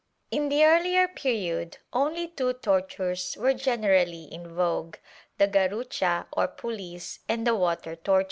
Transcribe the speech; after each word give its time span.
In 0.31 0.49
the 0.49 0.65
earlier 0.65 1.07
period 1.07 1.77
only 1.93 2.27
two 2.27 2.53
tortures 2.53 3.37
were 3.39 3.53
generally 3.53 4.23
in 4.23 4.47
vogue— 4.55 4.95
the 5.37 5.47
garrucha 5.47 6.25
or 6.31 6.47
pulleys 6.47 7.19
and 7.29 7.45
the 7.45 7.53
water 7.53 7.95
torture. 7.95 8.19